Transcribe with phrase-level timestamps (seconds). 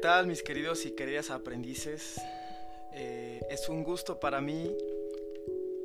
[0.00, 2.18] tal mis queridos y queridas aprendices?
[2.94, 4.74] Eh, es un gusto para mí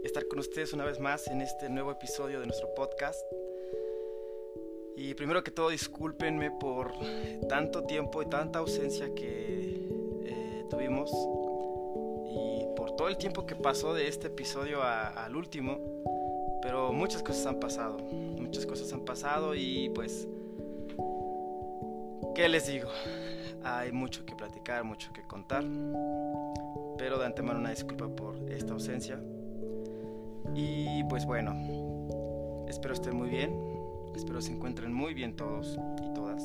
[0.05, 3.19] estar con ustedes una vez más en este nuevo episodio de nuestro podcast.
[4.95, 6.93] Y primero que todo, discúlpenme por
[7.49, 9.89] tanto tiempo y tanta ausencia que
[10.23, 11.11] eh, tuvimos
[12.31, 15.77] y por todo el tiempo que pasó de este episodio al último.
[16.61, 20.25] Pero muchas cosas han pasado, muchas cosas han pasado y pues,
[22.33, 22.89] ¿qué les digo?
[23.65, 25.63] Hay mucho que platicar, mucho que contar.
[26.97, 29.19] Pero de antemano una disculpa por esta ausencia.
[30.53, 33.59] Y pues bueno, espero estén muy bien.
[34.15, 36.43] Espero se encuentren muy bien todos y todas.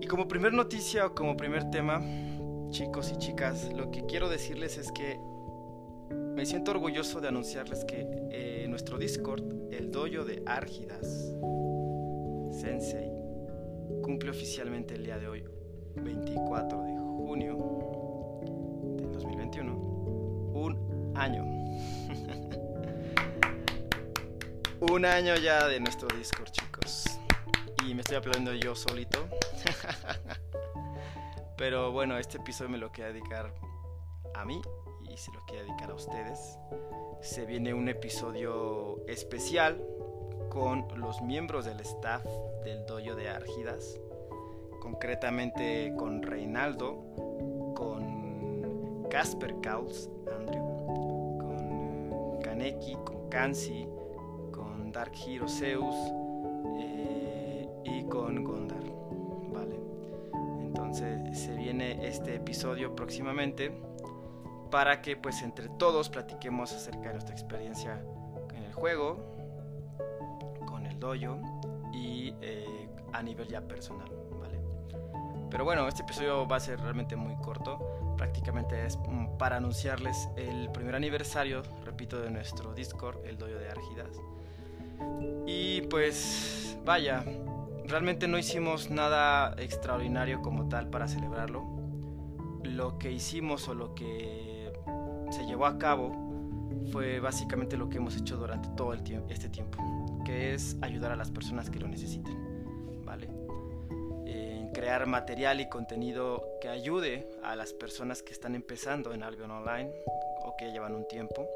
[0.00, 2.02] Y como primer noticia o como primer tema,
[2.70, 5.18] chicos y chicas, lo que quiero decirles es que
[6.10, 11.32] me siento orgulloso de anunciarles que eh, nuestro Discord, el dojo de Árgidas
[12.52, 13.09] Sensei,
[14.10, 15.44] cumple oficialmente el día de hoy,
[15.94, 17.56] 24 de junio
[18.96, 21.44] del 2021, un año.
[24.80, 27.04] un año ya de nuestro Discord, chicos.
[27.86, 29.28] Y me estoy aplaudiendo yo solito.
[31.56, 33.54] Pero bueno, este episodio me lo quiero dedicar
[34.34, 34.60] a mí
[35.08, 36.58] y se lo quiero dedicar a ustedes.
[37.22, 39.80] Se viene un episodio especial
[40.50, 42.24] con los miembros del staff
[42.64, 43.98] del dojo de Argidas,
[44.80, 47.02] concretamente con Reinaldo,
[47.74, 53.88] con Casper Kaus, Andrew, con Kaneki, con Kansi,
[54.50, 55.94] con Dark Hero Zeus
[56.78, 58.82] eh, y con Gondar.
[59.52, 59.80] Vale.
[60.60, 63.72] Entonces se viene este episodio próximamente
[64.70, 68.04] para que pues entre todos platiquemos acerca de nuestra experiencia
[68.54, 69.29] en el juego,
[71.00, 71.40] dojo
[71.92, 74.60] y eh, a nivel ya personal, ¿vale?
[75.50, 80.28] Pero bueno, este episodio va a ser realmente muy corto, prácticamente es mm, para anunciarles
[80.36, 84.20] el primer aniversario, repito, de nuestro Discord, el dojo de Argidas.
[85.46, 87.24] Y pues vaya,
[87.86, 91.64] realmente no hicimos nada extraordinario como tal para celebrarlo.
[92.62, 94.72] Lo que hicimos o lo que
[95.30, 96.30] se llevó a cabo
[96.92, 99.78] fue básicamente lo que hemos hecho durante todo el tiempo, este tiempo,
[100.30, 103.28] es ayudar a las personas que lo necesiten, ¿vale?
[104.26, 109.50] En crear material y contenido que ayude a las personas que están empezando en Albion
[109.50, 109.92] Online
[110.44, 111.48] o que llevan un tiempo,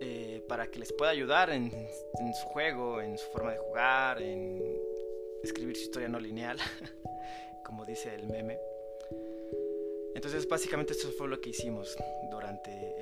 [0.00, 4.20] eh, para que les pueda ayudar en, en su juego, en su forma de jugar,
[4.20, 4.62] en
[5.42, 6.58] escribir su historia no lineal,
[7.64, 8.58] como dice el meme.
[10.14, 11.96] Entonces básicamente eso fue lo que hicimos
[12.30, 12.93] durante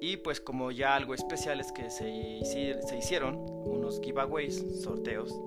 [0.00, 5.38] y pues como ya algo especial es que se, se hicieron unos giveaways, sorteos,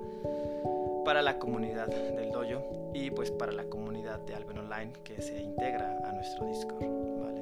[1.03, 5.41] para la comunidad del dojo y pues para la comunidad de Alben Online que se
[5.41, 6.86] integra a nuestro Discord.
[6.86, 7.41] ¿vale?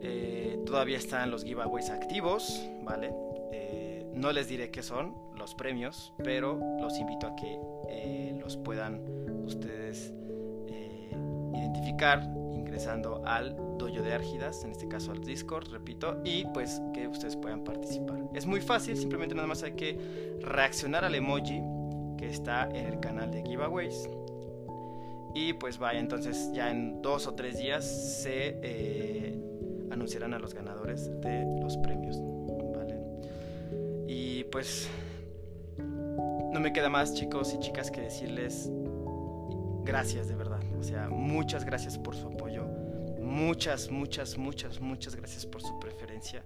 [0.00, 3.12] Eh, todavía están los giveaways activos, ¿vale?
[3.52, 7.58] Eh, no les diré qué son los premios, pero los invito a que
[8.40, 9.04] los puedan
[9.44, 10.12] ustedes
[10.68, 11.10] eh,
[11.54, 12.22] identificar
[12.86, 17.64] al dojo de Argidas, en este caso al Discord, repito, y pues que ustedes puedan
[17.64, 18.20] participar.
[18.34, 21.60] Es muy fácil, simplemente nada más hay que reaccionar al emoji
[22.16, 24.08] que está en el canal de giveaways.
[25.34, 29.40] Y pues vaya, entonces ya en dos o tres días se eh,
[29.90, 32.18] anunciarán a los ganadores de los premios.
[32.74, 33.00] ¿vale?
[34.06, 34.88] Y pues
[36.52, 38.70] no me queda más chicos y chicas que decirles
[39.88, 40.60] gracias de verdad.
[40.78, 42.64] O sea, muchas gracias por su apoyo.
[43.18, 46.44] Muchas, muchas, muchas, muchas gracias por su preferencia.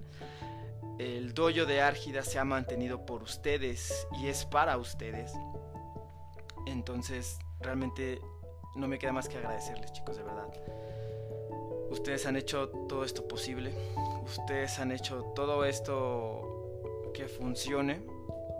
[0.99, 5.33] El dojo de Árgida se ha mantenido por ustedes y es para ustedes.
[6.67, 8.21] Entonces, realmente
[8.77, 10.47] no me queda más que agradecerles, chicos, de verdad.
[11.91, 13.75] Ustedes han hecho todo esto posible.
[14.25, 18.03] Ustedes han hecho todo esto que funcione.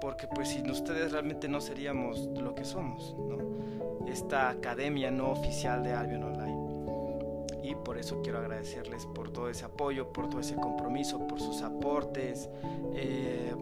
[0.01, 3.62] Porque pues sin ustedes realmente no seríamos lo que somos, ¿no?
[4.13, 6.63] Esta academia no oficial de Albion Online.
[7.63, 11.63] Y por eso quiero agradecerles por todo ese apoyo, por todo ese compromiso, por sus
[11.63, 12.51] aportes,
[12.95, 13.55] eh,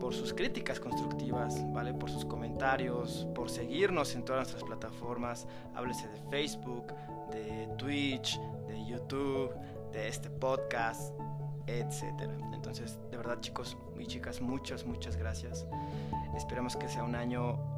[0.00, 1.92] por sus críticas constructivas, ¿vale?
[1.92, 5.46] Por sus comentarios, por seguirnos en todas nuestras plataformas.
[5.74, 6.86] Háblese de Facebook,
[7.30, 9.54] de Twitch, de YouTube,
[9.92, 11.14] de este podcast,
[11.66, 12.34] etcétera.
[12.54, 15.66] Entonces, de verdad, chicos y chicas, muchas, muchas gracias.
[16.34, 17.73] Esperamos que sea un año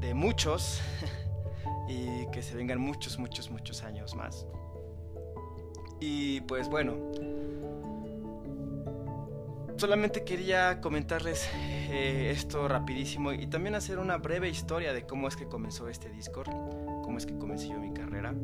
[0.00, 0.80] de muchos
[1.88, 4.46] y que se vengan muchos, muchos, muchos años más.
[6.00, 6.94] Y pues bueno,
[9.76, 11.48] solamente quería comentarles
[11.90, 16.08] eh, esto rapidísimo y también hacer una breve historia de cómo es que comenzó este
[16.10, 16.50] Discord,
[17.02, 18.34] cómo es que comencé yo mi carrera,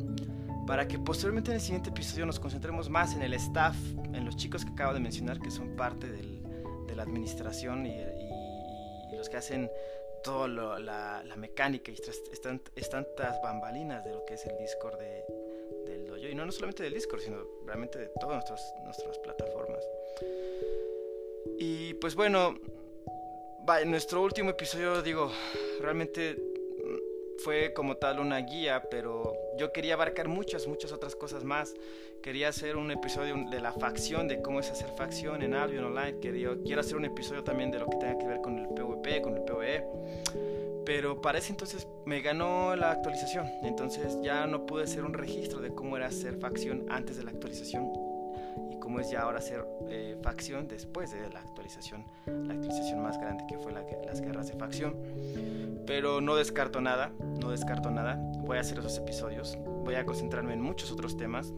[0.67, 3.77] para que posteriormente en el siguiente episodio nos concentremos más en el staff,
[4.13, 6.43] en los chicos que acabo de mencionar que son parte del,
[6.87, 9.71] de la administración y, y, los que hacen
[10.23, 12.61] toda la, la, mecánica y están,
[12.91, 15.25] tantas bambalinas de lo que es el Discord de,
[15.87, 16.19] del dojo.
[16.19, 19.85] Y no, no solamente del Discord sino realmente de todas nuestras, nuestras plataformas.
[21.59, 22.55] Y pues bueno
[23.81, 25.31] en nuestro último episodio digo
[25.81, 26.37] realmente
[27.39, 31.75] fue como tal una guía, pero yo quería abarcar muchas, muchas otras cosas más.
[32.23, 36.19] Quería hacer un episodio de la facción, de cómo es hacer facción en Albion Online.
[36.21, 39.23] Quería, quiero hacer un episodio también de lo que tenga que ver con el PvP,
[39.23, 39.85] con el PvE.
[40.85, 43.47] Pero para ese entonces me ganó la actualización.
[43.63, 47.31] Entonces ya no pude hacer un registro de cómo era hacer facción antes de la
[47.31, 47.91] actualización
[48.71, 53.19] y cómo es ya ahora hacer eh, facción después de la actualización, la actualización más
[53.19, 54.97] grande que fue la, las guerras de facción.
[55.87, 58.19] Pero no descarto nada, no descarto nada.
[58.45, 61.53] Voy a hacer esos episodios, voy a concentrarme en muchos otros temas.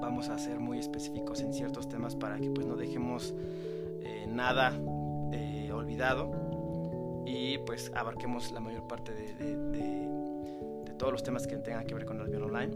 [0.00, 3.34] Vamos a ser muy específicos en ciertos temas para que pues no dejemos
[4.00, 4.72] eh, nada
[5.32, 6.30] eh, olvidado
[7.26, 10.02] y pues abarquemos la mayor parte de,
[10.98, 12.72] todos los temas que tengan que ver con el avión online.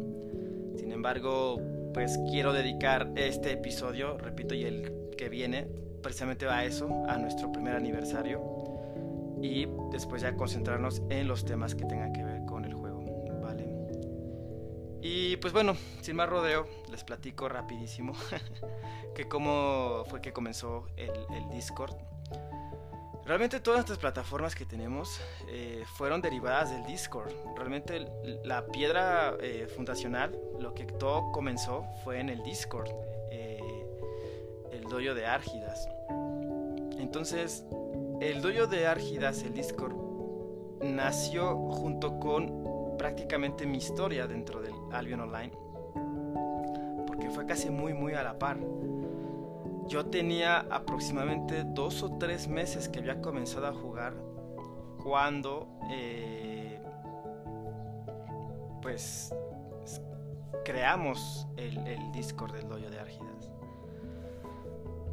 [0.77, 1.61] Sin embargo,
[1.95, 5.69] pues quiero dedicar este episodio, repito, y el que viene,
[6.03, 8.56] precisamente a eso, a nuestro primer aniversario.
[9.43, 13.05] Y después ya concentrarnos en los temas que tengan que ver con el juego,
[13.43, 13.77] ¿vale?
[15.03, 18.15] Y pues bueno, sin más rodeo, les platico rapidísimo
[19.15, 21.95] que cómo fue que comenzó el, Discord.
[23.25, 27.33] Realmente todas estas plataformas que tenemos eh, fueron derivadas del Discord.
[27.57, 28.07] Realmente
[28.45, 32.91] la piedra eh, fundacional, lo que todo comenzó fue en el Discord,
[33.31, 33.61] eh,
[34.73, 35.89] el doyo de Árgidas.
[36.99, 37.65] Entonces,
[38.21, 39.95] el doyo de Árgidas, el Discord,
[40.83, 45.53] nació junto con prácticamente mi historia dentro del Albion Online,
[47.07, 48.59] porque fue casi muy, muy a la par
[49.89, 54.15] yo tenía aproximadamente dos o tres meses que había comenzado a jugar
[55.03, 56.81] cuando eh,
[58.83, 59.35] pues
[60.65, 61.77] creamos el,
[62.13, 63.46] Discord del dojo de Argidas.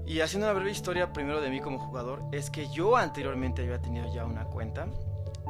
[0.05, 3.81] Y haciendo una breve historia primero de mí como jugador, es que yo anteriormente había
[3.81, 4.87] tenido ya una cuenta.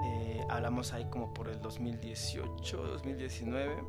[0.06, 3.84] Eh, hablamos ahí como por el 2018, 2019,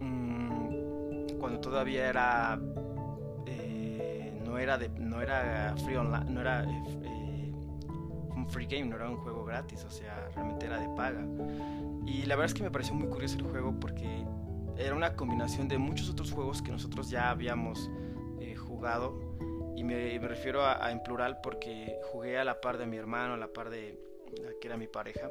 [0.00, 2.58] mm, cuando todavía era
[4.52, 7.52] no era no era free online, no era eh,
[8.36, 11.24] un free game, no era un juego gratis, o sea, realmente era de paga.
[12.06, 14.26] Y la verdad es que me pareció muy curioso el juego porque
[14.76, 17.90] era una combinación de muchos otros juegos que nosotros ya habíamos
[18.40, 19.31] eh, jugado
[19.76, 23.36] y me, refiero a, en plural porque jugué a la par de mi hermano, a
[23.36, 23.94] la par de
[24.42, 25.30] la que era mi pareja.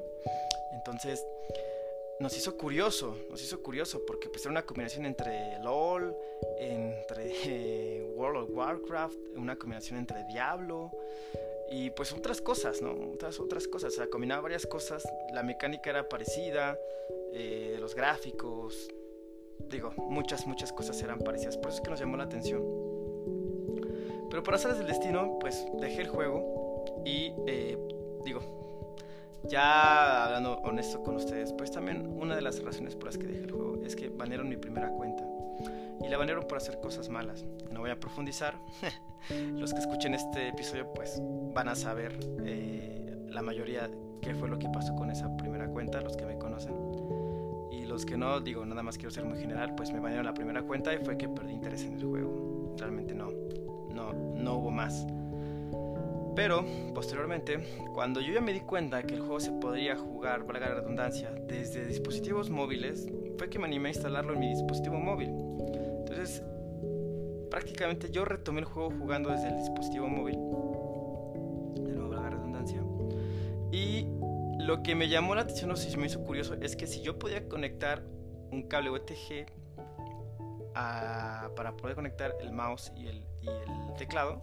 [0.74, 1.26] Entonces,
[2.20, 6.16] nos hizo curioso, nos hizo curioso porque pues era una combinación entre LOL,
[6.60, 10.92] entre eh, World of Warcraft, una combinación entre Diablo
[11.72, 12.92] y pues otras cosas, ¿no?
[13.14, 15.04] Otras, otras cosas, o sea, combinaba varias cosas,
[15.34, 16.78] la mecánica era parecida,
[17.34, 18.90] eh, los gráficos,
[19.70, 22.81] digo, muchas, muchas cosas eran parecidas, por eso es que nos llamó la atención.
[24.32, 27.78] Pero por hacerles del destino, pues dejé el juego y eh,
[28.24, 28.40] digo,
[29.44, 33.44] ya hablando honesto con ustedes, pues también una de las razones por las que dejé
[33.44, 35.26] el juego es que banearon mi primera cuenta.
[36.02, 37.46] Y la banearon por hacer cosas malas.
[37.72, 38.56] No voy a profundizar.
[39.30, 41.22] los que escuchen este episodio pues
[41.54, 46.00] van a saber eh, la mayoría qué fue lo que pasó con esa primera cuenta,
[46.00, 46.74] los que me conocen.
[47.70, 50.34] Y los que no, digo, nada más quiero ser muy general, pues me banearon la
[50.34, 52.76] primera cuenta y fue que perdí interés en el juego.
[52.78, 53.30] Realmente no,
[53.94, 55.06] no, no hubo más.
[56.36, 57.60] Pero, posteriormente,
[57.94, 61.32] cuando yo ya me di cuenta que el juego se podría jugar, valga la redundancia,
[61.48, 65.30] desde dispositivos móviles, fue que me animé a instalarlo en mi dispositivo móvil.
[66.00, 66.42] Entonces,
[67.50, 70.36] prácticamente yo retomé el juego jugando desde el dispositivo móvil.
[71.84, 72.82] De nuevo, la redundancia.
[73.72, 74.08] Y
[74.60, 77.20] lo que me llamó la atención, o si me hizo curioso, es que si yo
[77.20, 78.04] podía conectar
[78.52, 79.46] un cable UTG
[80.74, 83.26] para poder conectar el mouse y el,
[83.98, 84.42] teclado,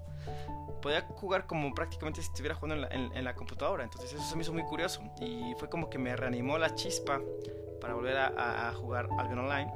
[0.83, 3.85] podía jugar como prácticamente si estuviera jugando en la, computadora.
[3.85, 7.21] Entonces eso se me hizo muy curioso y fue como que me reanimó la chispa
[7.81, 9.73] para volver a, jugar algo online.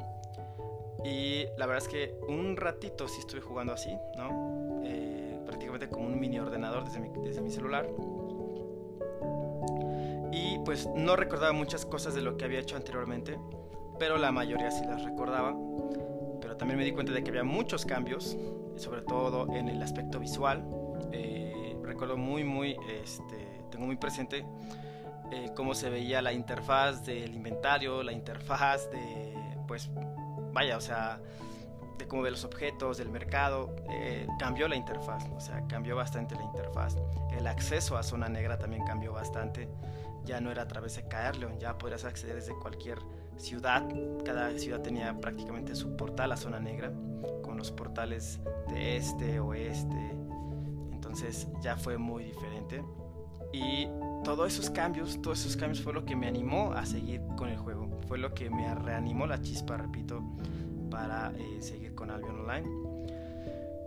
[1.05, 4.81] Y la verdad es que un ratito sí estuve jugando así, ¿no?
[4.85, 7.89] Eh, prácticamente como un mini ordenador desde mi celular.
[10.33, 13.39] Y pues no recordaba muchas cosas de lo que había hecho anteriormente,
[13.99, 15.55] pero la mayoría sí las recordaba.
[16.63, 18.37] También me di cuenta de que había muchos cambios,
[18.77, 20.65] sobre todo en el aspecto visual
[21.11, 24.45] eh, recuerdo muy, muy, este, tengo muy presente
[25.33, 29.35] eh, cómo se veía la interfaz del inventario, la interfaz de,
[29.67, 29.91] pues,
[30.53, 31.21] vaya, o sea,
[31.99, 36.37] de cómo ve los objetos, del mercado, eh, cambió la interfaz, o sea, cambió bastante
[36.37, 36.95] la interfaz.
[37.37, 39.69] El acceso a zona negra también cambió bastante,
[40.25, 43.01] ya no era a través de Caerleon, ya podrías acceder desde cualquier
[43.37, 43.87] ciudad,
[44.25, 46.93] cada ciudad tenía prácticamente su portal a zona negra,
[47.43, 50.17] con los portales de este, oeste,
[50.93, 52.85] entonces ya fue muy diferente.
[53.53, 53.87] Y
[54.25, 57.59] todos esos cambios, todos esos cambios fue lo que me animó a seguir con el
[57.59, 60.23] juego, fue lo que me reanimó la chispa, repito,
[60.91, 62.69] para eh, seguir con Albion Online.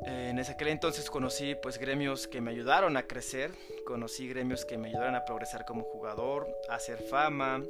[0.06, 3.52] En ese aquel entonces conocí pues gremios que me ayudaron a crecer,
[3.88, 7.64] conocí gremios que me ayudaron a progresar como jugador, a hacer fama,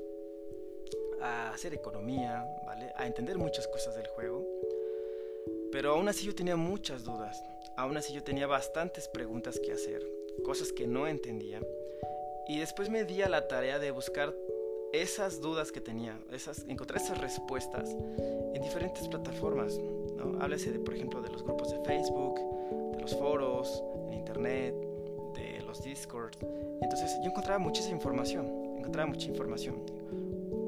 [1.25, 2.91] a hacer economía, ¿vale?
[2.95, 4.45] A entender muchas cosas del juego.
[5.71, 7.43] Pero aún así yo tenía muchas dudas,
[7.75, 10.01] aún así yo tenía bastantes preguntas que hacer,
[10.43, 11.59] cosas que no entendía.
[12.47, 14.33] Y después me di a la tarea de buscar
[14.93, 19.77] esas dudas que tenía, esas, encontrar esas respuestas en diferentes plataformas.
[19.77, 20.41] ¿no?
[20.41, 22.39] Háblese, de, por ejemplo, de los grupos de Facebook,
[22.95, 24.75] de los foros, en Internet,
[25.33, 26.35] de los Discord.
[26.81, 30.04] Entonces yo encontraba muchísima información, encontraba mucha información.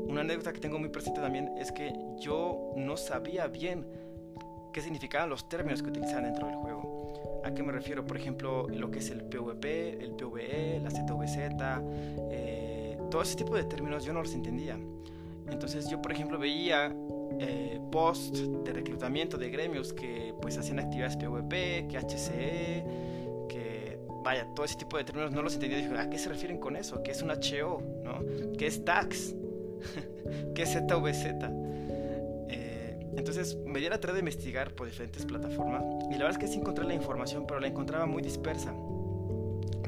[0.07, 3.85] Una anécdota que tengo muy presente también es que yo no sabía bien
[4.71, 7.41] qué significaban los términos que utilizaban dentro del juego.
[7.43, 8.05] ¿A qué me refiero?
[8.05, 11.37] Por ejemplo, lo que es el PvP, el PvE, la ZVZ,
[12.31, 14.77] eh, todo ese tipo de términos yo no los entendía.
[15.49, 16.93] Entonces yo, por ejemplo, veía
[17.39, 22.85] eh, post de reclutamiento de gremios que pues hacían actividades PvP, que HCE,
[23.47, 25.77] que vaya, todo ese tipo de términos no los entendía.
[25.77, 27.01] Dije, ¿a qué se refieren con eso?
[27.01, 27.81] ¿Qué es un HO?
[28.03, 28.19] ¿no?
[28.57, 29.33] ¿Qué es DAX?
[30.55, 31.67] ¿Qué es ZVZ?
[33.17, 36.47] Entonces me di la tarea de investigar por diferentes plataformas y la verdad es que
[36.47, 38.71] sí encontré la información, pero la encontraba muy dispersa.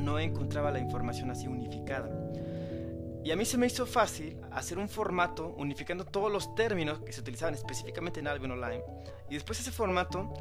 [0.02, 2.10] No encontraba la información así unificada.
[3.24, 7.14] Y a mí se me hizo fácil hacer un formato unificando todos los términos que
[7.14, 8.82] se utilizaban específicamente en Albion Online.
[9.30, 10.34] Y después ese formato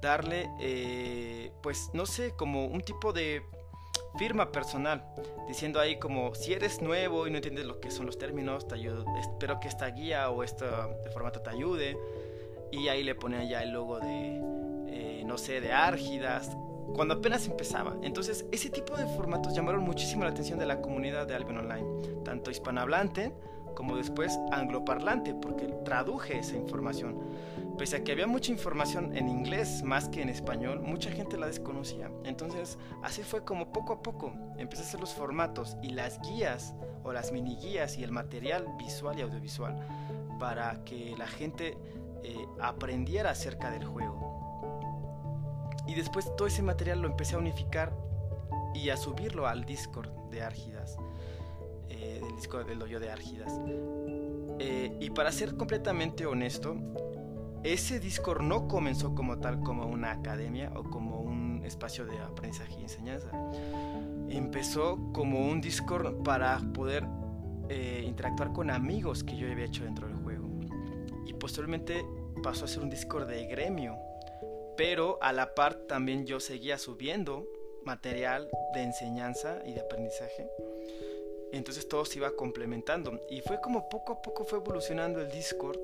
[0.00, 3.42] darle, eh, pues no sé, como un tipo de
[4.18, 5.04] firma personal,
[5.48, 8.74] diciendo ahí como si eres nuevo y no entiendes lo que son los términos, te
[8.74, 10.66] ayudo, espero que esta guía o este
[11.12, 11.96] formato te ayude
[12.70, 14.40] y ahí le ponían ya el logo de,
[14.88, 16.56] eh, no sé, de Árgidas,
[16.94, 17.96] cuando apenas empezaba.
[18.02, 22.22] Entonces, ese tipo de formatos llamaron muchísimo la atención de la comunidad de Albion Online,
[22.24, 23.32] tanto hispanohablante
[23.74, 27.18] como después angloparlante, porque traduje esa información.
[27.80, 31.46] Pese a que había mucha información en inglés más que en español, mucha gente la
[31.46, 32.10] desconocía.
[32.24, 36.74] Entonces, así fue como poco a poco empecé a hacer los formatos y las guías
[37.04, 39.78] o las mini guías y el material visual y audiovisual
[40.38, 41.78] para que la gente
[42.22, 45.70] eh, aprendiera acerca del juego.
[45.86, 47.96] Y después todo ese material lo empecé a unificar
[48.74, 50.98] y a subirlo al Discord de Argidas,
[51.88, 53.58] eh, del Discord del hoyo de Argidas.
[54.58, 56.76] Eh, y para ser completamente honesto,
[57.62, 62.74] ese Discord no comenzó como tal como una academia o como un espacio de aprendizaje
[62.78, 63.30] y enseñanza.
[64.28, 67.04] Empezó como un Discord para poder
[68.04, 70.48] interactuar con amigos que yo había hecho dentro del juego
[71.26, 72.04] y posteriormente
[72.42, 73.96] pasó a ser un Discord de gremio.
[74.76, 77.46] Pero a la par también yo seguía subiendo
[77.84, 80.48] material de enseñanza y de aprendizaje.
[81.52, 85.78] Entonces todo se iba complementando y fue como poco a poco fue evolucionando el Discord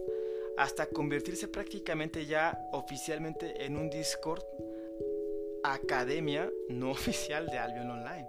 [0.56, 4.42] hasta convertirse prácticamente ya oficialmente en un Discord
[5.62, 8.26] academia no oficial de Albion Online.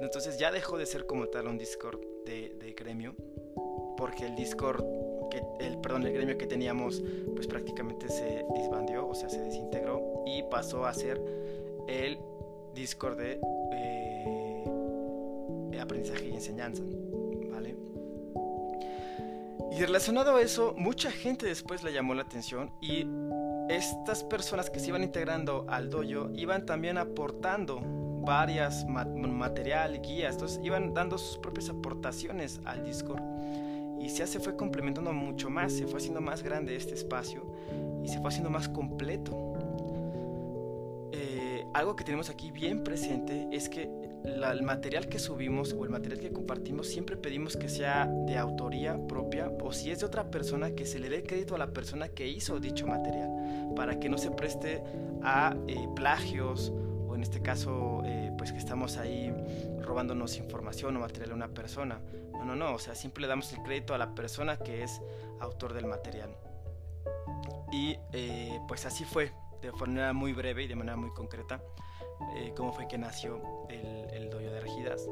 [0.00, 3.14] Entonces ya dejó de ser como tal un Discord de, gremio
[3.96, 4.84] porque el Discord
[5.60, 7.02] el, perdón, el gremio que teníamos
[7.34, 11.20] pues prácticamente se disbandió, o sea, se desintegró y pasó a ser
[11.88, 12.18] el
[12.74, 13.40] Discord de
[13.72, 14.64] eh,
[15.80, 16.82] aprendizaje y enseñanza.
[19.74, 23.06] Y relacionado a eso, mucha gente después le llamó la atención y
[23.70, 30.60] estas personas que se iban integrando al dojo iban también aportando varias material, guías, entonces
[30.62, 33.22] iban dando sus propias aportaciones al Discord
[33.98, 37.46] y ya se fue complementando mucho más, se fue haciendo más grande este espacio
[38.04, 39.54] y se fue haciendo más completo.
[41.12, 43.88] Eh, algo que tenemos aquí bien presente es que
[44.24, 48.98] el material que subimos o el material que compartimos siempre pedimos que sea de autoría
[49.06, 52.08] propia o si es de otra persona que se le dé crédito a la persona
[52.08, 54.82] que hizo dicho material para que no se preste
[55.22, 56.72] a eh, plagios
[57.08, 59.32] o en este caso eh, pues que estamos ahí
[59.80, 62.00] robándonos información o material a una persona
[62.44, 65.00] no, no, no, o sea, siempre le damos el crédito a la persona que es
[65.40, 66.36] autor del material.
[67.70, 71.62] Y eh, pues así fue, de manera muy breve y de manera muy concreta.
[72.36, 75.08] Eh, cómo fue que nació el, el dojo de Argidas.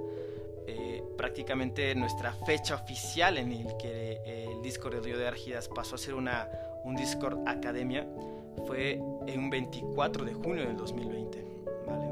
[0.67, 5.97] Eh, prácticamente nuestra fecha oficial en el que el Discord del dojo de Argidas pasó
[5.97, 6.49] a ser una,
[6.85, 8.07] un Discord Academia
[8.67, 11.45] fue en un 24 de junio del 2020.
[11.87, 12.07] ¿vale?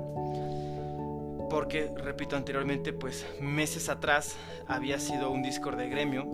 [1.50, 4.36] Porque, repito anteriormente, pues meses atrás
[4.66, 6.26] había sido un Discord de gremio.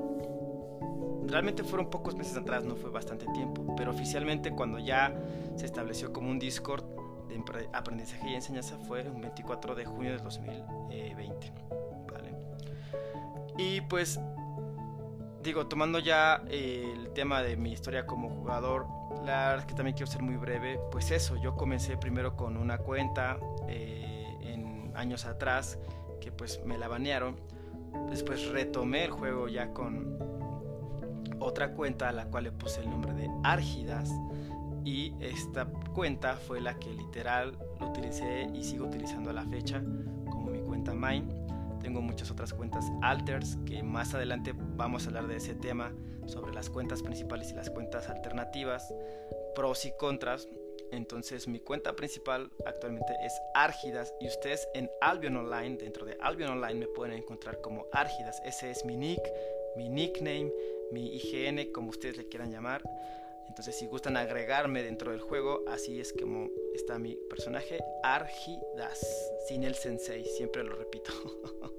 [1.26, 5.14] Realmente fueron pocos meses atrás, no fue bastante tiempo, pero oficialmente cuando ya
[5.56, 6.85] se estableció como un Discord
[7.28, 11.52] de aprendizaje y enseñanza fue un 24 de junio del 2020.
[12.11, 12.35] ¿vale?
[13.57, 14.21] Y pues
[15.45, 18.87] digo, tomando ya el tema de mi historia como jugador,
[19.25, 20.81] la verdad es que también quiero ser muy breve.
[20.90, 23.38] Pues eso, yo comencé primero con una cuenta
[23.69, 25.78] eh, en años atrás
[26.21, 27.37] que pues me la banearon.
[28.11, 30.19] Después retomé el juego ya con
[31.38, 34.11] otra cuenta a la cual le puse el nombre de Argidas.
[34.84, 39.82] Y esta cuenta fue la que literal lo utilicé y sigo utilizando a la fecha
[40.30, 41.26] como mi cuenta Mine.
[41.80, 45.92] Tengo muchas otras cuentas alters que más adelante vamos a hablar de ese tema
[46.26, 48.94] sobre las cuentas principales y las cuentas alternativas,
[49.54, 50.48] pros y contras.
[50.90, 56.50] Entonces mi cuenta principal actualmente es Argidas y ustedes en Albion Online, dentro de Albion
[56.50, 58.40] Online me pueden encontrar como Argidas.
[58.44, 59.20] Ese es mi nick,
[59.76, 60.52] mi nickname,
[60.92, 62.82] mi IGN, como ustedes le quieran llamar.
[63.54, 69.62] Entonces si gustan agregarme dentro del juego, así es como está mi personaje, Argidas, sin
[69.62, 71.12] el sensei, siempre lo repito.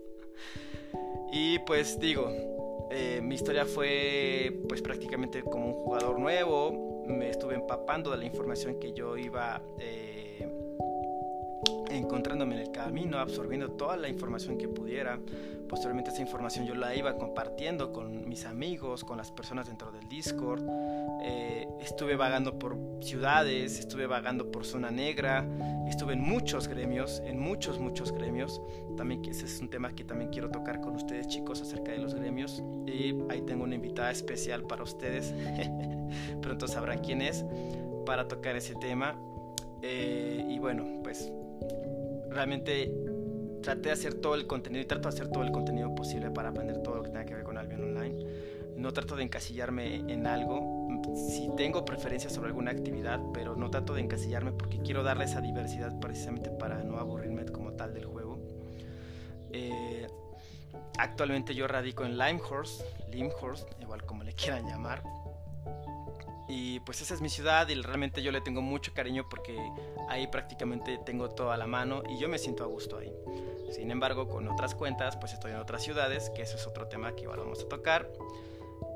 [1.34, 7.56] y pues digo, eh, mi historia fue pues prácticamente como un jugador nuevo, me estuve
[7.56, 10.15] empapando de la información que yo iba eh,
[11.90, 15.20] encontrándome en el camino, absorbiendo toda la información que pudiera.
[15.68, 20.08] Posteriormente esa información yo la iba compartiendo con mis amigos, con las personas dentro del
[20.08, 20.64] Discord.
[21.24, 25.48] Eh, estuve vagando por ciudades, estuve vagando por zona negra,
[25.88, 28.62] estuve en muchos gremios, en muchos, muchos gremios.
[28.96, 32.14] También ese es un tema que también quiero tocar con ustedes chicos acerca de los
[32.14, 32.62] gremios.
[32.86, 35.34] Y ahí tengo una invitada especial para ustedes.
[36.42, 37.44] Pronto sabrán quién es
[38.06, 39.20] para tocar ese tema.
[39.82, 41.32] Eh, y bueno, pues
[42.30, 42.92] realmente
[43.62, 46.50] traté de hacer todo el contenido y trato de hacer todo el contenido posible para
[46.50, 48.26] aprender todo lo que tenga que ver con Albion Online.
[48.78, 50.88] No trato de encasillarme en algo.
[51.16, 55.42] Si tengo preferencias sobre alguna actividad, pero no trato de encasillarme porque quiero darle esa
[55.42, 58.38] diversidad precisamente para no aburrirme como tal del juego.
[59.52, 60.08] Eh,
[60.98, 65.02] actualmente yo radico en Limehorst, Limehorst, igual como le quieran llamar.
[66.48, 69.58] Y pues esa es mi ciudad y realmente yo le tengo mucho cariño porque
[70.10, 73.12] ahí prácticamente tengo todo a la mano y yo me siento a gusto ahí.
[73.72, 77.16] Sin embargo, con otras cuentas, pues estoy en otras ciudades, que eso es otro tema
[77.16, 78.12] que igual vamos a tocar.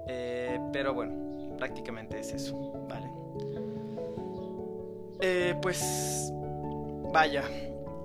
[0.07, 3.09] Eh, pero bueno, prácticamente es eso, ¿vale?
[5.21, 6.31] Eh, pues
[7.11, 7.43] vaya,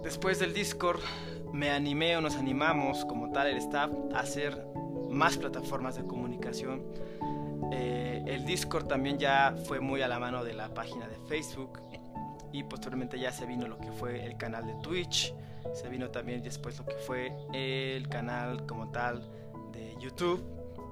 [0.02, 1.00] después del Discord
[1.52, 4.66] me animé o nos animamos como tal el staff a hacer
[5.09, 6.83] más plataformas de comunicación
[7.72, 11.81] eh, el Discord también ya fue muy a la mano de la página de Facebook
[12.53, 15.35] y posteriormente ya se vino lo que fue el canal de Twitch,
[15.72, 19.29] se vino también después lo que fue el canal como tal
[19.72, 20.44] de YouTube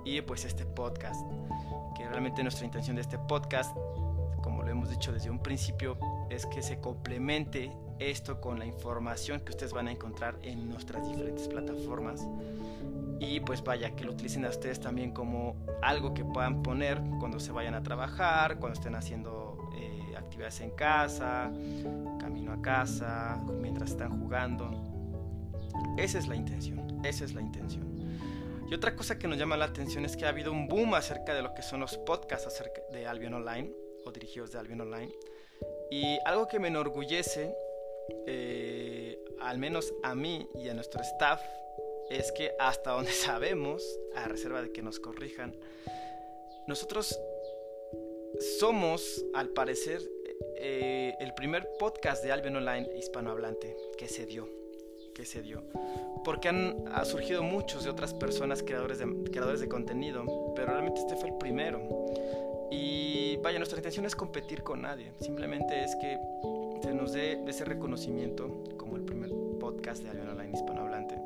[0.05, 1.25] y pues este podcast,
[1.97, 3.77] que realmente nuestra intención de este podcast,
[4.43, 5.97] como lo hemos dicho desde un principio,
[6.31, 11.07] es que se complemente esto con la información que ustedes van a encontrar en nuestras
[11.09, 12.27] diferentes plataformas
[13.23, 17.39] y pues vaya, que lo utilicen a ustedes también como algo que puedan poner cuando
[17.39, 21.53] se vayan a trabajar, cuando estén haciendo eh, actividades en casa,
[22.19, 24.73] camino a casa, mientras están jugando.
[25.97, 27.93] Esa es la intención, esa es la intención.
[28.69, 31.33] Y otra cosa que nos llama la atención es que ha habido un boom acerca
[31.33, 33.73] de lo que son los podcasts acerca de Albion Online
[34.05, 35.13] o dirigidos de Albion Online.
[35.93, 37.55] Y algo que me enorgullece,
[38.27, 41.41] eh, al menos a mí y a nuestro staff,
[42.19, 43.83] es que hasta donde sabemos,
[44.15, 45.57] a reserva de que nos corrijan,
[46.67, 47.19] nosotros
[48.59, 50.01] somos, al parecer,
[50.57, 54.49] eh, el primer podcast de Albion Online hispanohablante que se dio.
[55.15, 55.65] Que se dio.
[56.25, 61.01] Porque han ha surgido muchos de otras personas creadores de, creadores de contenido, pero realmente
[61.01, 62.07] este fue el primero.
[62.71, 65.13] Y vaya, nuestra intención es competir con nadie.
[65.21, 66.19] Simplemente es que
[66.83, 71.22] se nos dé ese reconocimiento como el primer podcast de Albion Online hispanohablante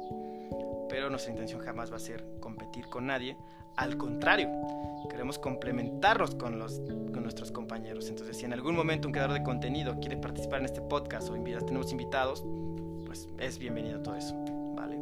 [0.97, 3.37] pero nuestra intención jamás va a ser competir con nadie.
[3.77, 4.49] Al contrario,
[5.11, 6.81] queremos complementarnos con, los,
[7.13, 8.09] con nuestros compañeros.
[8.09, 11.35] Entonces, si en algún momento un creador de contenido quiere participar en este podcast o
[11.35, 12.47] tenemos invitados,
[13.05, 14.35] pues es bienvenido todo eso,
[14.75, 14.97] ¿vale?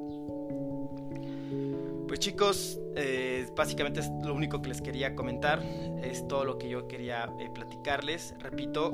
[2.08, 5.62] Pues chicos, eh, básicamente es lo único que les quería comentar,
[6.02, 8.34] es todo lo que yo quería eh, platicarles.
[8.40, 8.92] Repito,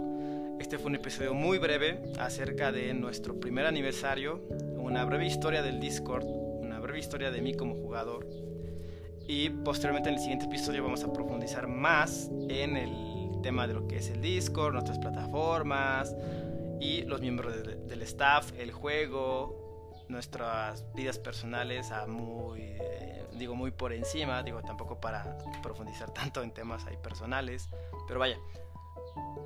[0.60, 4.42] Este fue un episodio muy breve acerca de nuestro primer aniversario,
[4.76, 6.39] una breve historia del Discord,
[6.90, 8.26] breve historia de mí como jugador.
[9.28, 13.86] Y posteriormente en el siguiente episodio vamos a profundizar más en el tema de lo
[13.86, 16.16] que es el Discord, nuestras plataformas
[16.80, 23.70] y los miembros del staff, el juego, nuestras vidas personales a muy, eh, digo, muy
[23.70, 27.70] por encima, digo, tampoco para profundizar tanto en temas ahí personales,
[28.08, 28.36] pero vaya,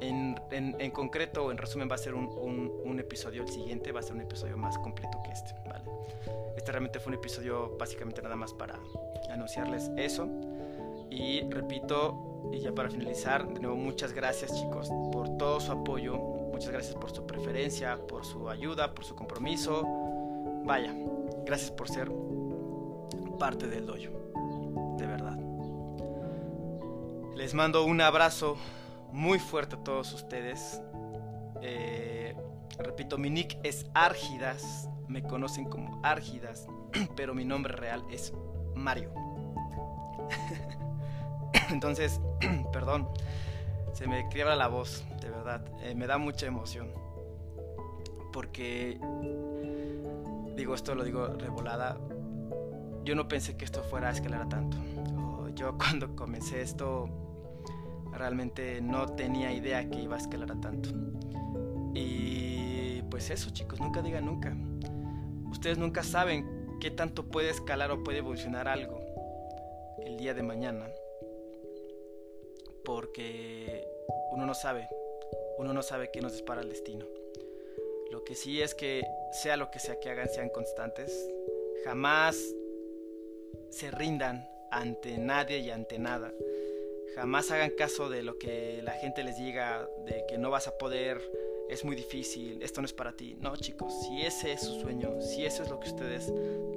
[0.01, 2.27] en, en, concreto, en resumen, va a ser un,
[2.85, 5.85] un, episodio, el siguiente va a ser un episodio más completo que este, ¿vale?
[6.65, 8.81] Este realmente fue un episodio básicamente nada más para
[9.29, 10.27] anunciarles eso.
[11.11, 16.17] Y repito, y ya para finalizar, de nuevo muchas gracias chicos por todo su apoyo,
[16.17, 19.83] muchas gracias por su preferencia, por su ayuda, por su compromiso.
[20.65, 20.95] Vaya,
[21.45, 22.11] gracias por ser
[23.39, 25.39] parte del dojo, de verdad.
[27.37, 28.57] Les mando un abrazo
[29.13, 30.81] muy fuerte a todos ustedes.
[31.61, 32.35] Eh,
[32.79, 36.67] repito, mi nick es Argidas, me conocen como Argidas,
[37.17, 38.33] pero mi nombre real es
[38.75, 39.13] Mario.
[41.71, 42.21] Entonces,
[42.73, 43.09] perdón,
[43.93, 46.91] se me quiebra la voz, de verdad, eh, me da mucha emoción.
[48.33, 48.99] Porque,
[50.57, 51.97] digo esto, lo digo revolada,
[53.05, 54.77] yo no pensé que esto fuera a escalar tanto.
[55.55, 57.09] Yo cuando comencé esto
[58.13, 60.89] realmente no tenía idea que iba a escalar a tanto.
[61.95, 64.57] Y pues eso chicos, nunca digan nunca.
[65.55, 69.01] Ustedes nunca saben qué tanto puede escalar o puede evolucionar algo
[70.05, 70.91] el día de mañana.
[72.85, 73.87] Porque
[74.33, 74.89] uno no sabe,
[75.57, 77.07] uno no sabe qué nos dispara el destino.
[78.11, 81.31] Lo que sí es que sea lo que sea que hagan, sean constantes.
[81.85, 82.37] Jamás
[83.71, 86.33] se rindan ante nadie y ante nada
[87.15, 90.77] Jamás hagan caso de lo que la gente les diga, de que no vas a
[90.77, 91.23] poder,
[91.69, 93.37] es muy difícil, esto no es para ti.
[93.41, 96.33] No, chicos, si ese es su sueño, si eso es lo que ustedes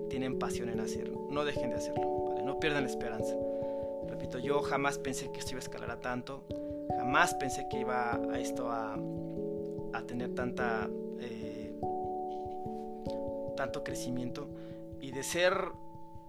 [0.09, 2.43] tienen pasión en hacer, no dejen de hacerlo, ¿vale?
[2.43, 3.35] No pierdan la esperanza.
[4.07, 6.43] Repito, yo jamás pensé que esto iba a escalar a tanto,
[6.97, 8.97] jamás pensé que iba a esto a,
[9.93, 11.73] a tener tanta, eh,
[13.55, 14.47] tanto crecimiento
[15.01, 15.53] y de ser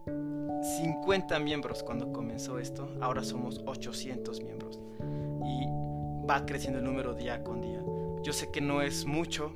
[0.07, 4.81] 50 miembros cuando comenzó esto, ahora somos 800 miembros
[5.45, 5.67] y
[6.29, 7.83] va creciendo el número día con día.
[8.23, 9.53] Yo sé que no es mucho,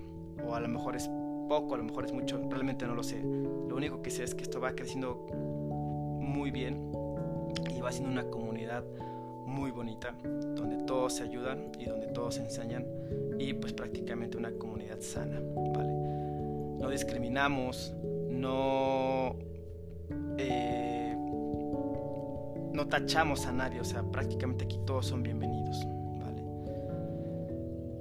[0.46, 1.11] o a lo mejor es
[1.48, 3.20] poco, a lo mejor es mucho, realmente no lo sé.
[3.22, 5.27] Lo único que sé es que esto va creciendo
[6.20, 6.92] muy bien
[7.70, 8.85] y va siendo una comunidad
[9.46, 12.87] muy bonita, donde todos se ayudan y donde todos se enseñan
[13.38, 15.40] y pues prácticamente una comunidad sana,
[15.75, 15.92] ¿vale?
[16.79, 17.94] No discriminamos,
[18.31, 19.37] no...
[20.38, 21.14] Eh,
[22.72, 25.87] no tachamos a nadie, o sea, prácticamente aquí todos son bienvenidos.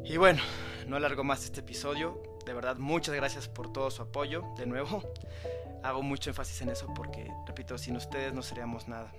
[0.04, 0.42] Y bueno,
[0.88, 5.02] no alargo más este episodio, de verdad muchas gracias por todo su apoyo, de nuevo,
[5.84, 9.12] hago mucho énfasis en eso porque, repito, sin ustedes no seríamos nada.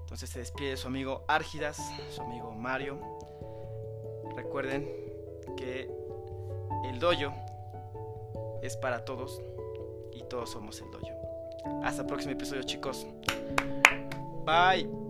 [0.00, 1.78] Entonces se despide su amigo Árgidas,
[2.10, 2.98] su amigo Mario.
[4.34, 4.88] Recuerden
[5.56, 5.90] que
[6.86, 7.34] el dojo
[8.62, 9.42] es para todos
[10.14, 11.08] y todos somos el dojo.
[11.84, 13.06] Hasta el próximo episodio chicos.
[14.46, 15.07] Bye.